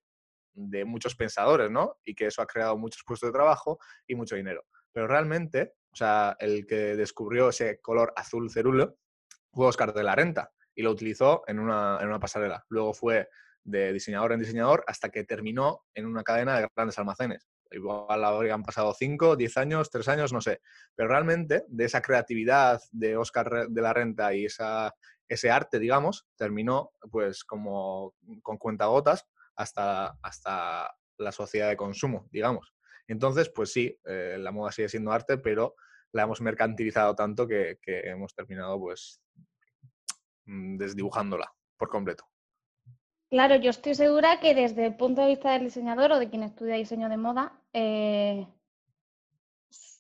de 0.54 0.86
muchos 0.86 1.16
pensadores, 1.16 1.70
¿no? 1.70 1.98
Y 2.06 2.16
que 2.16 2.28
eso 2.28 2.42
ha 2.42 2.48
creado 2.48 2.78
muchos 2.78 3.04
puestos 3.06 3.30
de 3.30 3.34
trabajo 3.34 3.80
y 4.08 4.16
mucho 4.16 4.36
dinero. 4.36 4.66
Pero 4.94 5.08
realmente, 5.08 5.74
o 5.92 5.96
sea, 5.96 6.38
el 6.40 6.66
que 6.66 6.96
descubrió 6.96 7.50
ese 7.50 7.80
color 7.82 8.14
azul 8.16 8.50
cerúleo 8.50 8.96
fue 9.52 9.68
Oscar 9.68 9.94
de 9.94 10.04
la 10.04 10.16
Renta 10.16 10.52
y 10.80 10.82
lo 10.82 10.92
utilizó 10.92 11.44
en 11.46 11.60
una, 11.60 11.98
en 12.00 12.08
una 12.08 12.22
pasarela. 12.22 12.64
Luego 12.70 12.94
fue 12.94 13.28
de 13.66 13.92
diseñador 13.92 14.32
en 14.32 14.40
diseñador 14.40 14.82
hasta 14.88 15.10
que 15.10 15.26
terminó 15.26 15.84
en 15.94 16.06
una 16.06 16.24
cadena 16.24 16.58
de 16.58 16.70
grandes 16.74 16.98
almacenes. 16.98 17.50
Igual 17.70 18.24
habrían 18.24 18.64
pasado 18.64 18.94
5, 18.94 19.36
10 19.36 19.58
años, 19.58 19.90
3 19.90 20.08
años, 20.08 20.32
no 20.32 20.40
sé. 20.40 20.62
Pero 20.96 21.10
realmente 21.10 21.66
de 21.68 21.84
esa 21.84 22.02
creatividad 22.02 22.80
de 22.94 23.18
Oscar 23.18 23.68
de 23.68 23.82
la 23.82 23.92
Renta 23.92 24.34
y 24.34 24.46
esa, 24.46 24.96
ese 25.28 25.52
arte, 25.52 25.80
digamos, 25.80 26.26
terminó 26.38 26.94
pues 27.12 27.44
como 27.44 28.14
con 28.42 28.58
cuentagotas 28.58 29.26
hasta, 29.58 30.18
hasta 30.22 30.96
la 31.18 31.34
sociedad 31.34 31.68
de 31.68 31.76
consumo, 31.76 32.30
digamos. 32.32 32.74
Entonces, 33.06 33.52
pues 33.54 33.74
sí, 33.74 34.00
eh, 34.06 34.38
la 34.40 34.54
moda 34.54 34.72
sigue 34.72 34.88
siendo 34.88 35.12
arte, 35.12 35.40
pero 35.40 35.76
la 36.14 36.24
hemos 36.24 36.40
mercantilizado 36.40 37.16
tanto 37.16 37.46
que, 37.46 37.80
que 37.82 38.00
hemos 38.10 38.34
terminado 38.34 38.80
pues 38.80 39.20
desdibujándola 40.80 41.54
por 41.78 41.90
completo. 41.90 42.26
Claro, 43.30 43.56
yo 43.58 43.70
estoy 43.70 43.94
segura 43.94 44.40
que 44.40 44.56
desde 44.56 44.88
el 44.88 44.96
punto 44.96 45.22
de 45.22 45.28
vista 45.28 45.52
del 45.52 45.66
diseñador 45.66 46.12
o 46.12 46.20
de 46.20 46.30
quien 46.30 46.42
estudia 46.44 46.76
diseño 46.76 47.10
de 47.10 47.18
moda, 47.18 47.54
eh, 47.74 48.48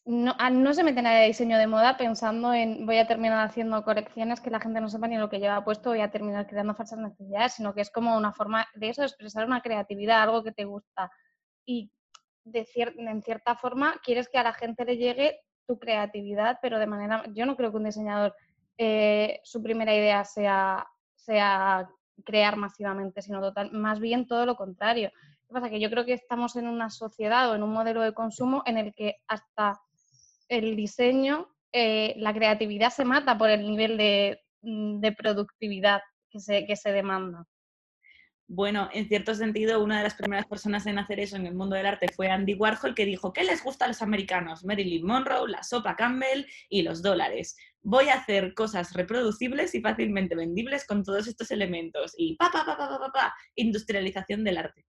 no, 0.06 0.34
ah, 0.40 0.50
no 0.50 0.74
se 0.74 0.84
mete 0.84 1.02
nadie 1.04 1.20
de 1.22 1.28
diseño 1.28 1.58
de 1.60 1.68
moda 1.68 1.96
pensando 1.96 2.54
en 2.54 2.88
voy 2.88 2.98
a 2.98 3.06
terminar 3.06 3.46
haciendo 3.46 3.84
colecciones 3.84 4.42
que 4.42 4.50
la 4.50 4.60
gente 4.60 4.82
no 4.82 4.90
sepa 4.90 5.08
ni 5.08 5.18
lo 5.18 5.30
que 5.30 5.40
lleva 5.40 5.64
puesto, 5.64 5.92
voy 5.92 6.02
a 6.02 6.10
terminar 6.10 6.48
creando 6.48 6.74
falsas 6.74 6.98
necesidades, 6.98 7.54
sino 7.54 7.76
que 7.76 7.82
es 7.82 7.92
como 7.92 8.18
una 8.18 8.32
forma 8.34 8.66
de 8.74 8.90
eso, 8.90 9.02
de 9.04 9.08
expresar 9.08 9.46
una 9.46 9.62
creatividad, 9.62 10.24
algo 10.24 10.44
que 10.44 10.52
te 10.52 10.66
gusta. 10.66 11.12
Y 11.68 11.92
de 12.44 12.66
cier- 12.66 12.96
en 12.98 13.22
cierta 13.22 13.56
forma 13.56 14.02
quieres 14.04 14.28
que 14.30 14.40
a 14.40 14.44
la 14.44 14.54
gente 14.54 14.86
le 14.86 14.98
llegue 14.98 15.42
tu 15.68 15.78
creatividad, 15.78 16.58
pero 16.64 16.80
de 16.80 16.88
manera, 16.88 17.24
yo 17.36 17.46
no 17.46 17.56
creo 17.56 17.70
que 17.70 17.78
un 17.78 17.84
diseñador 17.84 18.34
eh, 18.82 19.42
su 19.44 19.62
primera 19.62 19.94
idea 19.94 20.24
sea, 20.24 20.88
sea 21.14 21.90
crear 22.24 22.56
masivamente, 22.56 23.22
sino 23.22 23.42
total, 23.42 23.72
más 23.74 24.00
bien 24.00 24.26
todo 24.26 24.46
lo 24.46 24.56
contrario. 24.56 25.12
¿Qué 25.48 25.54
pasa? 25.54 25.70
Que 25.70 25.82
yo 25.82 25.90
creo 25.90 26.06
que 26.06 26.14
estamos 26.14 26.56
en 26.56 26.66
una 26.66 26.90
sociedad 26.90 27.52
o 27.52 27.56
en 27.56 27.64
un 27.64 27.74
modelo 27.74 28.02
de 28.02 28.14
consumo 28.14 28.64
en 28.66 28.78
el 28.78 28.94
que 28.94 29.18
hasta 29.28 29.82
el 30.48 30.78
diseño, 30.78 31.50
eh, 31.74 32.14
la 32.18 32.34
creatividad 32.34 32.90
se 32.90 33.04
mata 33.04 33.38
por 33.38 33.50
el 33.50 33.70
nivel 33.70 33.98
de, 33.98 34.40
mm, 34.62 35.02
de 35.02 35.12
productividad 35.12 36.02
que 36.30 36.40
se, 36.40 36.66
que 36.66 36.78
se 36.78 36.94
demanda. 36.94 37.46
Bueno, 38.52 38.90
en 38.94 39.08
cierto 39.08 39.36
sentido, 39.36 39.84
una 39.84 39.98
de 39.98 40.04
las 40.06 40.16
primeras 40.16 40.48
personas 40.48 40.88
en 40.88 40.98
hacer 40.98 41.20
eso 41.20 41.36
en 41.36 41.46
el 41.46 41.54
mundo 41.54 41.76
del 41.76 41.86
arte 41.86 42.08
fue 42.12 42.30
Andy 42.30 42.56
Warhol, 42.56 42.96
que 42.96 43.06
dijo, 43.06 43.32
¿qué 43.32 43.44
les 43.44 43.64
gusta 43.64 43.86
a 43.86 43.88
los 43.90 44.02
americanos? 44.02 44.66
Marilyn 44.66 45.06
Monroe, 45.06 45.48
la 45.48 45.62
sopa 45.62 45.96
Campbell 45.96 46.46
y 46.68 46.82
los 46.82 47.04
dólares. 47.04 47.56
Voy 47.84 48.10
a 48.10 48.16
hacer 48.16 48.56
cosas 48.56 48.94
reproducibles 48.94 49.76
y 49.76 49.82
fácilmente 49.82 50.36
vendibles 50.36 50.88
con 50.88 51.04
todos 51.04 51.28
estos 51.28 51.52
elementos. 51.52 52.16
Y 52.18 52.38
pa, 52.38 52.50
pa, 52.52 52.66
pa, 52.66 52.76
pa, 52.76 52.90
pa, 52.90 53.00
pa, 53.00 53.12
pa, 53.12 53.36
industrialización 53.56 54.44
del 54.44 54.58
arte. 54.58 54.84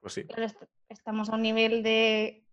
Pues 0.00 0.12
sí. 0.12 0.22
Pero 0.22 0.44
est- 0.44 0.62
estamos 0.88 1.30
a 1.30 1.34
un 1.34 1.42
nivel 1.42 1.82
de 1.82 2.46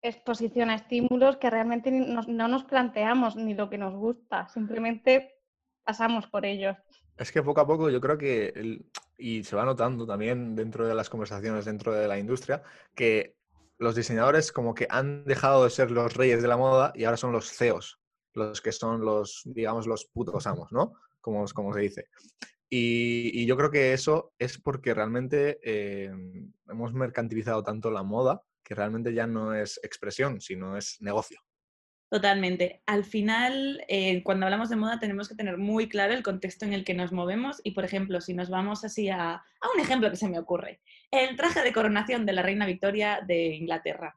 exposición 0.00 0.70
a 0.70 0.76
estímulos 0.76 1.38
que 1.38 1.50
realmente 1.50 1.90
nos- 1.90 2.28
no 2.28 2.46
nos 2.46 2.62
planteamos 2.64 3.34
ni 3.34 3.54
lo 3.54 3.68
que 3.68 3.78
nos 3.78 3.94
gusta, 3.94 4.46
simplemente 4.48 5.34
pasamos 5.82 6.28
por 6.28 6.46
ellos. 6.46 6.76
Es 7.16 7.32
que 7.32 7.42
poco 7.42 7.60
a 7.62 7.66
poco 7.66 7.90
yo 7.90 8.00
creo 8.00 8.16
que, 8.18 8.48
el- 8.54 8.86
y 9.16 9.44
se 9.44 9.56
va 9.56 9.64
notando 9.64 10.06
también 10.06 10.54
dentro 10.54 10.86
de 10.86 10.94
las 10.94 11.10
conversaciones 11.10 11.64
dentro 11.64 11.92
de 11.92 12.08
la 12.08 12.18
industria, 12.18 12.62
que 12.94 13.36
los 13.78 13.94
diseñadores 13.94 14.52
como 14.52 14.74
que 14.74 14.86
han 14.90 15.24
dejado 15.24 15.64
de 15.64 15.70
ser 15.70 15.90
los 15.90 16.14
reyes 16.14 16.42
de 16.42 16.48
la 16.48 16.56
moda 16.56 16.92
y 16.94 17.04
ahora 17.04 17.16
son 17.16 17.32
los 17.32 17.50
CEOs, 17.50 17.98
los 18.34 18.60
que 18.60 18.72
son 18.72 19.04
los, 19.04 19.42
digamos, 19.44 19.86
los 19.86 20.06
putos 20.06 20.46
amos, 20.46 20.72
¿no? 20.72 20.94
Como, 21.20 21.44
como 21.46 21.72
se 21.72 21.80
dice. 21.80 22.08
Y, 22.68 23.46
yo 23.46 23.56
creo 23.56 23.70
que 23.70 23.92
eso 23.92 24.32
es 24.38 24.58
porque 24.58 24.94
realmente 24.94 25.60
eh, 25.62 26.10
hemos 26.68 26.92
mercantilizado 26.92 27.62
tanto 27.62 27.90
la 27.90 28.02
moda 28.02 28.42
que 28.64 28.74
realmente 28.74 29.14
ya 29.14 29.26
no 29.26 29.54
es 29.54 29.78
expresión, 29.82 30.40
sino 30.40 30.76
es 30.76 30.96
negocio. 31.00 31.40
Totalmente. 32.14 32.80
Al 32.86 33.04
final, 33.04 33.84
eh, 33.88 34.22
cuando 34.22 34.46
hablamos 34.46 34.68
de 34.68 34.76
moda, 34.76 35.00
tenemos 35.00 35.28
que 35.28 35.34
tener 35.34 35.58
muy 35.58 35.88
claro 35.88 36.14
el 36.14 36.22
contexto 36.22 36.64
en 36.64 36.72
el 36.72 36.84
que 36.84 36.94
nos 36.94 37.10
movemos 37.10 37.60
y, 37.64 37.72
por 37.72 37.84
ejemplo, 37.84 38.20
si 38.20 38.34
nos 38.34 38.50
vamos 38.50 38.84
así 38.84 39.08
a, 39.08 39.32
a 39.32 39.68
un 39.74 39.80
ejemplo 39.80 40.08
que 40.10 40.16
se 40.16 40.28
me 40.28 40.38
ocurre, 40.38 40.80
el 41.10 41.34
traje 41.34 41.62
de 41.62 41.72
coronación 41.72 42.24
de 42.24 42.32
la 42.32 42.42
reina 42.42 42.66
Victoria 42.66 43.20
de 43.26 43.56
Inglaterra. 43.56 44.16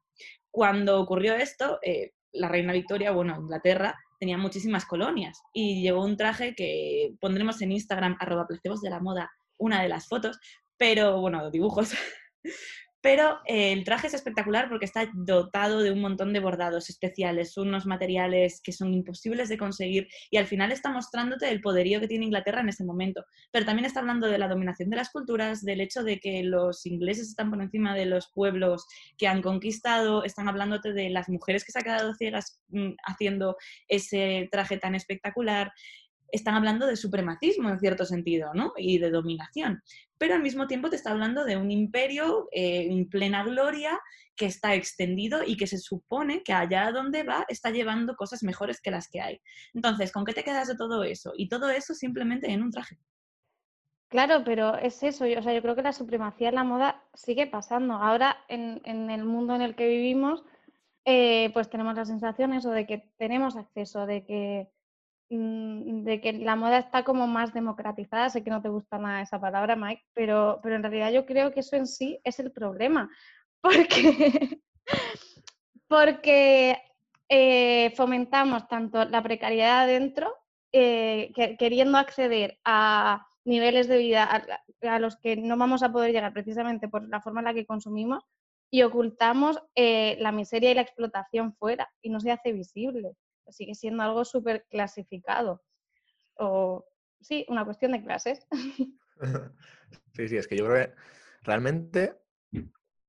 Cuando 0.52 1.02
ocurrió 1.02 1.34
esto, 1.34 1.80
eh, 1.82 2.12
la 2.34 2.50
reina 2.50 2.72
Victoria, 2.72 3.10
bueno, 3.10 3.36
Inglaterra, 3.36 3.98
tenía 4.20 4.38
muchísimas 4.38 4.86
colonias 4.86 5.42
y 5.52 5.82
llevó 5.82 6.06
un 6.06 6.18
traje 6.18 6.54
que 6.54 7.16
pondremos 7.20 7.60
en 7.64 7.72
Instagram, 7.72 8.16
arroba 8.20 8.46
de 8.48 8.90
la 8.92 9.00
moda, 9.00 9.32
una 9.58 9.82
de 9.82 9.90
las 9.90 10.08
fotos, 10.08 10.40
pero, 10.78 11.20
bueno, 11.20 11.50
dibujos. 11.50 11.96
Pero 13.08 13.40
eh, 13.46 13.72
el 13.72 13.86
traje 13.86 14.08
es 14.08 14.14
espectacular 14.14 14.68
porque 14.68 14.84
está 14.84 15.10
dotado 15.14 15.80
de 15.80 15.92
un 15.92 16.02
montón 16.02 16.34
de 16.34 16.42
bordados 16.42 16.90
especiales, 16.90 17.56
unos 17.56 17.86
materiales 17.86 18.60
que 18.62 18.74
son 18.74 18.94
imposibles 18.94 19.48
de 19.48 19.58
conseguir 19.58 20.10
y 20.30 20.36
al 20.36 20.46
final 20.46 20.74
está 20.74 20.90
mostrándote 20.92 21.50
el 21.50 21.62
poderío 21.62 22.02
que 22.02 22.10
tiene 22.10 22.26
Inglaterra 22.26 22.60
en 22.60 22.68
ese 22.68 22.84
momento. 22.84 23.24
Pero 23.50 23.66
también 23.66 23.86
está 23.86 24.02
hablando 24.02 24.28
de 24.28 24.38
la 24.38 24.50
dominación 24.50 24.90
de 24.90 24.98
las 24.98 25.10
culturas, 25.10 25.64
del 25.64 25.80
hecho 25.80 26.04
de 26.04 26.20
que 26.20 26.44
los 26.44 26.86
ingleses 26.86 27.30
están 27.30 27.50
por 27.50 27.62
encima 27.62 27.96
de 27.96 28.08
los 28.08 28.30
pueblos 28.34 28.86
que 29.18 29.30
han 29.30 29.42
conquistado, 29.42 30.26
están 30.26 30.50
hablándote 30.50 30.92
de 30.92 31.10
las 31.10 31.30
mujeres 31.30 31.64
que 31.64 31.72
se 31.72 31.80
han 31.80 31.86
quedado 31.86 32.14
ciegas 32.14 32.60
mm, 32.72 32.90
haciendo 33.06 33.56
ese 33.88 34.50
traje 34.52 34.80
tan 34.80 34.96
espectacular 34.96 35.72
están 36.32 36.56
hablando 36.56 36.88
de 36.88 36.96
supremacismo 36.96 37.70
en 37.70 37.80
cierto 37.80 38.06
sentido, 38.06 38.54
¿no? 38.54 38.74
Y 38.78 39.00
de 39.00 39.10
dominación. 39.10 39.82
Pero 40.18 40.36
al 40.36 40.42
mismo 40.42 40.68
tiempo 40.68 40.90
te 40.90 40.96
está 40.96 41.12
hablando 41.12 41.46
de 41.46 41.58
un 41.58 41.72
imperio 41.72 42.48
eh, 42.52 42.88
en 42.90 43.10
plena 43.10 43.44
gloria 43.44 44.00
que 44.36 44.46
está 44.46 44.76
extendido 44.76 45.44
y 45.46 45.58
que 45.58 45.68
se 45.68 45.78
supone 45.78 46.44
que 46.44 46.54
allá 46.54 46.92
donde 46.92 47.24
va 47.24 47.46
está 47.48 47.72
llevando 47.72 48.16
cosas 48.16 48.44
mejores 48.44 48.82
que 48.82 48.92
las 48.92 49.10
que 49.10 49.22
hay. 49.22 49.42
Entonces, 49.74 50.12
¿con 50.12 50.26
qué 50.26 50.34
te 50.34 50.44
quedas 50.44 50.68
de 50.68 50.76
todo 50.76 51.04
eso? 51.04 51.34
Y 51.36 51.50
todo 51.50 51.70
eso 51.70 51.94
simplemente 51.94 52.52
en 52.52 52.62
un 52.62 52.72
traje. 52.72 52.98
Claro, 54.10 54.44
pero 54.46 54.78
es 54.78 55.04
eso, 55.04 55.26
yo, 55.26 55.40
o 55.40 55.42
sea, 55.42 55.54
yo 55.54 55.62
creo 55.62 55.76
que 55.76 55.82
la 55.82 55.92
supremacía 55.92 56.50
en 56.50 56.56
la 56.56 56.64
moda 56.64 57.04
sigue 57.14 57.46
pasando. 57.46 57.96
Ahora, 57.96 58.38
en, 58.48 58.82
en 58.86 59.10
el 59.10 59.26
mundo 59.26 59.54
en 59.54 59.62
el 59.62 59.76
que 59.76 59.88
vivimos, 59.88 60.46
eh, 61.10 61.52
pues 61.54 61.70
tenemos 61.70 61.96
la 61.96 62.04
sensación 62.04 62.52
de 62.52 62.86
que 62.86 63.10
tenemos 63.18 63.56
acceso, 63.56 64.06
de 64.06 64.26
que, 64.26 64.68
de 65.30 66.22
que 66.22 66.34
la 66.34 66.56
moda 66.56 66.78
está 66.80 67.04
como 67.04 67.28
más 67.28 67.54
democratizada. 67.54 68.30
Sé 68.30 68.44
que 68.44 68.50
no 68.50 68.62
te 68.62 68.70
gusta 68.70 68.98
nada 68.98 69.22
esa 69.22 69.40
palabra, 69.42 69.76
Mike, 69.76 70.04
pero, 70.14 70.60
pero 70.64 70.76
en 70.76 70.84
realidad 70.84 71.12
yo 71.12 71.26
creo 71.26 71.52
que 71.52 71.60
eso 71.62 71.76
en 71.76 71.88
sí 71.88 72.20
es 72.24 72.40
el 72.40 72.52
problema. 72.52 73.10
Porque, 73.62 74.60
porque 75.88 76.78
eh, 77.30 77.92
fomentamos 77.96 78.68
tanto 78.68 79.06
la 79.06 79.22
precariedad 79.24 79.82
adentro, 79.82 80.34
eh, 80.72 81.32
que- 81.36 81.58
queriendo 81.58 81.98
acceder 81.98 82.60
a 82.64 83.26
niveles 83.46 83.88
de 83.88 83.98
vida 83.98 84.24
a, 84.24 84.94
a 84.96 85.00
los 85.00 85.18
que 85.18 85.36
no 85.38 85.58
vamos 85.58 85.82
a 85.84 85.92
poder 85.92 86.12
llegar 86.12 86.34
precisamente 86.34 86.88
por 86.88 87.08
la 87.08 87.22
forma 87.22 87.40
en 87.42 87.46
la 87.46 87.54
que 87.54 87.66
consumimos 87.66 88.24
y 88.70 88.84
ocultamos 88.84 89.60
eh, 89.76 90.18
la 90.20 90.32
miseria 90.32 90.72
y 90.72 90.76
la 90.76 90.82
explotación 90.82 91.54
fuera 91.56 91.90
y 92.02 92.10
no 92.10 92.20
se 92.20 92.32
hace 92.32 92.52
visible. 92.52 93.14
Sigue 93.50 93.76
siendo 93.76 94.04
algo 94.04 94.26
súper 94.26 94.66
clasificado. 94.70 95.64
O 96.36 96.86
sí, 97.22 97.46
una 97.50 97.66
cuestión 97.66 97.92
de 97.94 98.04
clases. 98.04 98.46
Sí, 100.14 100.28
sí, 100.28 100.38
es 100.38 100.48
que 100.48 100.56
yo 100.58 100.66
creo 100.66 100.88
que 100.88 100.94
realmente 101.44 102.16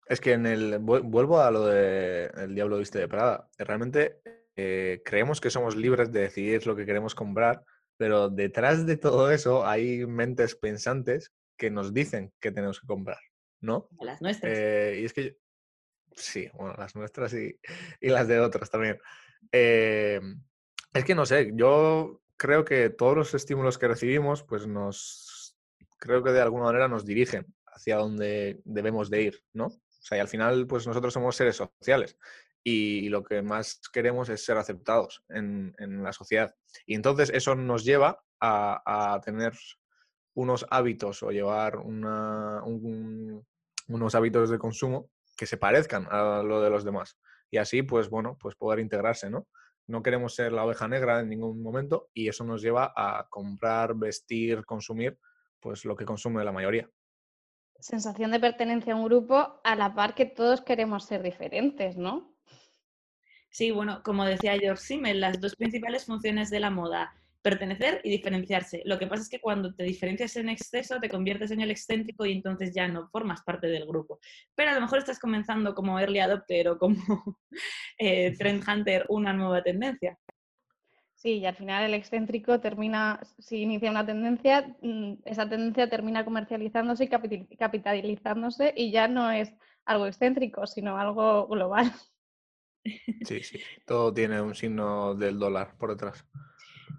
es 0.06 0.20
que 0.20 0.32
en 0.32 0.46
el 0.46 0.78
vu- 0.80 1.02
vuelvo 1.02 1.40
a 1.40 1.50
lo 1.50 1.66
de 1.66 2.26
El 2.36 2.54
Diablo 2.54 2.78
Viste 2.78 2.98
de 2.98 3.08
Prada. 3.08 3.48
Realmente 3.58 4.20
eh, 4.56 5.02
creemos 5.04 5.40
que 5.40 5.50
somos 5.50 5.76
libres 5.76 6.12
de 6.12 6.20
decidir 6.20 6.66
lo 6.66 6.76
que 6.76 6.86
queremos 6.86 7.14
comprar, 7.14 7.62
pero 7.96 8.28
detrás 8.30 8.86
de 8.86 8.96
todo 8.96 9.30
eso 9.30 9.66
hay 9.66 10.06
mentes 10.06 10.54
pensantes 10.54 11.32
que 11.58 11.70
nos 11.70 11.92
dicen 11.92 12.32
que 12.40 12.52
tenemos 12.52 12.80
que 12.80 12.86
comprar, 12.86 13.18
¿no? 13.60 13.88
Las 14.00 14.22
nuestras. 14.22 14.52
Eh, 14.56 14.98
y 15.02 15.04
es 15.04 15.12
que 15.12 15.24
yo- 15.24 15.36
sí, 16.14 16.48
bueno, 16.54 16.74
las 16.78 16.94
nuestras 16.94 17.32
y, 17.34 17.58
y 18.00 18.08
las 18.08 18.28
de 18.28 18.40
otras 18.40 18.70
también. 18.70 18.98
Eh, 19.52 20.20
es 20.94 21.04
que 21.04 21.14
no 21.14 21.26
sé, 21.26 21.52
yo 21.54 22.20
creo 22.36 22.64
que 22.64 22.90
todos 22.90 23.16
los 23.16 23.34
estímulos 23.34 23.78
que 23.78 23.88
recibimos, 23.88 24.42
pues 24.42 24.66
nos, 24.66 25.56
creo 25.98 26.22
que 26.22 26.32
de 26.32 26.40
alguna 26.40 26.64
manera 26.64 26.88
nos 26.88 27.04
dirigen 27.04 27.46
hacia 27.66 27.96
donde 27.96 28.60
debemos 28.64 29.10
de 29.10 29.22
ir, 29.22 29.44
¿no? 29.52 29.66
O 29.66 30.00
sea, 30.00 30.18
y 30.18 30.20
al 30.20 30.28
final, 30.28 30.66
pues 30.66 30.86
nosotros 30.86 31.12
somos 31.12 31.36
seres 31.36 31.56
sociales 31.56 32.16
y 32.64 33.08
lo 33.08 33.22
que 33.24 33.40
más 33.42 33.80
queremos 33.92 34.28
es 34.28 34.44
ser 34.44 34.58
aceptados 34.58 35.24
en, 35.28 35.74
la 36.02 36.12
sociedad. 36.12 36.54
Y 36.86 36.94
entonces 36.94 37.30
eso 37.32 37.54
nos 37.54 37.84
lleva 37.84 38.22
a, 38.40 39.20
tener 39.24 39.54
unos 40.34 40.66
hábitos 40.70 41.22
o 41.22 41.30
llevar 41.30 41.78
unos 41.78 43.44
hábitos 44.14 44.50
de 44.50 44.58
consumo 44.58 45.10
que 45.36 45.46
se 45.46 45.56
parezcan 45.56 46.06
a 46.10 46.42
lo 46.42 46.60
de 46.60 46.70
los 46.70 46.84
demás. 46.84 47.16
Y 47.50 47.58
así, 47.58 47.82
pues 47.82 48.08
bueno, 48.10 48.36
pues 48.40 48.54
poder 48.54 48.80
integrarse, 48.80 49.30
¿no? 49.30 49.46
No 49.86 50.02
queremos 50.02 50.34
ser 50.34 50.52
la 50.52 50.64
oveja 50.64 50.86
negra 50.86 51.20
en 51.20 51.30
ningún 51.30 51.62
momento 51.62 52.10
y 52.12 52.28
eso 52.28 52.44
nos 52.44 52.60
lleva 52.60 52.92
a 52.94 53.26
comprar, 53.30 53.94
vestir, 53.94 54.64
consumir, 54.66 55.18
pues 55.60 55.84
lo 55.84 55.96
que 55.96 56.04
consume 56.04 56.44
la 56.44 56.52
mayoría. 56.52 56.90
Sensación 57.80 58.32
de 58.32 58.40
pertenencia 58.40 58.92
a 58.92 58.96
un 58.96 59.04
grupo 59.04 59.60
a 59.64 59.76
la 59.76 59.94
par 59.94 60.14
que 60.14 60.26
todos 60.26 60.60
queremos 60.60 61.04
ser 61.04 61.22
diferentes, 61.22 61.96
¿no? 61.96 62.36
Sí, 63.50 63.70
bueno, 63.70 64.02
como 64.04 64.24
decía 64.24 64.58
George 64.58 64.82
Simmel, 64.82 65.20
las 65.20 65.40
dos 65.40 65.56
principales 65.56 66.04
funciones 66.04 66.50
de 66.50 66.60
la 66.60 66.70
moda, 66.70 67.14
pertenecer 67.42 68.00
y 68.04 68.10
diferenciarse. 68.10 68.82
Lo 68.84 68.98
que 68.98 69.06
pasa 69.06 69.22
es 69.22 69.28
que 69.28 69.40
cuando 69.40 69.74
te 69.74 69.84
diferencias 69.84 70.36
en 70.36 70.48
exceso, 70.48 70.98
te 71.00 71.08
conviertes 71.08 71.50
en 71.50 71.60
el 71.60 71.70
excéntrico 71.70 72.26
y 72.26 72.32
entonces 72.32 72.74
ya 72.74 72.88
no 72.88 73.08
formas 73.10 73.42
parte 73.42 73.68
del 73.68 73.86
grupo. 73.86 74.18
Pero 74.54 74.70
a 74.70 74.74
lo 74.74 74.80
mejor 74.80 74.98
estás 74.98 75.18
comenzando 75.18 75.74
como 75.74 75.98
early 75.98 76.18
adopter 76.18 76.68
o 76.68 76.78
como 76.78 76.96
eh, 77.98 78.36
trend 78.36 78.62
hunter 78.68 79.06
una 79.08 79.32
nueva 79.32 79.62
tendencia. 79.62 80.18
Sí, 81.14 81.38
y 81.38 81.46
al 81.46 81.56
final 81.56 81.84
el 81.84 81.94
excéntrico 81.94 82.60
termina, 82.60 83.18
si 83.40 83.62
inicia 83.62 83.90
una 83.90 84.06
tendencia, 84.06 84.76
mm, 84.80 85.14
esa 85.24 85.48
tendencia 85.48 85.90
termina 85.90 86.24
comercializándose 86.24 87.04
y 87.04 87.08
capital- 87.08 87.48
capitalizándose 87.58 88.72
y 88.76 88.92
ya 88.92 89.08
no 89.08 89.28
es 89.30 89.52
algo 89.84 90.06
excéntrico, 90.06 90.66
sino 90.66 90.96
algo 90.96 91.48
global. 91.48 91.92
Sí, 93.24 93.42
sí. 93.42 93.58
Todo 93.84 94.14
tiene 94.14 94.40
un 94.40 94.54
signo 94.54 95.14
del 95.14 95.38
dólar 95.38 95.76
por 95.76 95.90
detrás. 95.90 96.24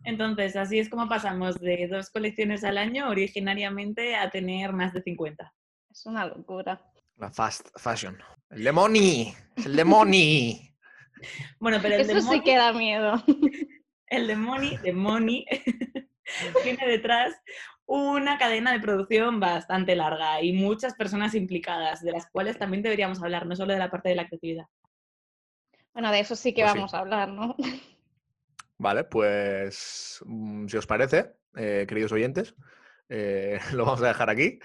Entonces, 0.06 0.56
así 0.56 0.80
es 0.80 0.90
como 0.90 1.08
pasamos 1.08 1.60
de 1.60 1.88
dos 1.88 2.10
colecciones 2.10 2.64
al 2.64 2.78
año 2.78 3.10
originariamente 3.10 4.16
a 4.16 4.30
tener 4.30 4.74
más 4.74 4.94
de 4.94 5.02
50. 5.02 5.54
Es 5.92 6.06
una 6.06 6.26
locura. 6.26 6.82
La 7.18 7.30
fast 7.32 7.68
fashion. 7.78 8.18
El 8.50 8.64
de 8.64 8.72
money. 8.72 9.34
Es 9.56 9.66
el 9.66 9.76
de 9.76 9.86
money. 9.86 10.66
Bueno, 11.60 11.80
pero 11.82 11.96
el 11.96 12.02
Eso 12.02 12.14
de 12.14 12.22
sí 12.22 12.42
que 12.42 12.56
da 12.56 12.72
miedo. 12.72 13.22
el 14.08 14.28
de 14.28 14.36
Money, 14.38 14.78
de 14.78 14.94
Money, 14.94 15.46
tiene 16.64 16.88
detrás 16.88 17.36
una 17.86 18.38
cadena 18.38 18.72
de 18.72 18.80
producción 18.80 19.40
bastante 19.40 19.96
larga 19.96 20.42
y 20.42 20.54
muchas 20.54 20.94
personas 20.94 21.34
implicadas, 21.36 22.02
de 22.02 22.12
las 22.12 22.30
cuales 22.30 22.58
también 22.58 22.84
deberíamos 22.84 23.22
hablar, 23.22 23.46
no 23.48 23.56
solo 23.56 23.74
de 23.74 23.80
la 23.80 23.90
parte 23.92 24.10
de 24.10 24.16
la 24.16 24.28
creatividad. 24.28 24.66
Bueno, 25.94 26.12
de 26.12 26.20
eso 26.20 26.36
sí 26.36 26.54
que 26.54 26.62
Pues 26.62 26.72
sí. 26.74 26.78
vamos 26.78 26.94
a 26.94 27.00
hablar, 27.00 27.30
¿no? 27.30 27.56
Vale, 28.80 29.04
pues 29.04 30.22
mm, 30.26 30.68
si 30.68 30.78
os 30.78 30.88
parece, 30.88 31.36
eh, 31.56 31.86
queridos 31.88 32.14
oyentes, 32.14 32.56
eh, 33.10 33.60
lo 33.74 33.86
vamos 33.86 34.02
a 34.02 34.08
dejar 34.08 34.30
aquí. 34.30 34.60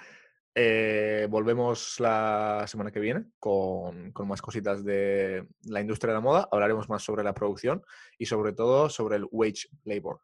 Eh, 0.56 1.26
volvemos 1.28 1.98
la 1.98 2.64
semana 2.68 2.92
que 2.92 3.00
viene 3.00 3.24
con, 3.40 4.12
con 4.12 4.28
más 4.28 4.40
cositas 4.40 4.84
de 4.84 5.48
la 5.64 5.80
industria 5.80 6.12
de 6.12 6.18
la 6.18 6.20
moda. 6.20 6.48
Hablaremos 6.52 6.88
más 6.88 7.02
sobre 7.02 7.24
la 7.24 7.34
producción 7.34 7.82
y 8.16 8.26
sobre 8.26 8.52
todo 8.52 8.88
sobre 8.88 9.16
el 9.16 9.26
wage 9.32 9.68
labor 9.82 10.20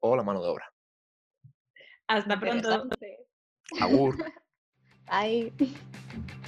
o 0.00 0.14
la 0.16 0.22
mano 0.22 0.42
de 0.42 0.48
obra. 0.48 0.70
Hasta 2.08 2.38
pronto. 2.38 2.88
Agur. 3.80 4.16
Bye. 5.10 5.52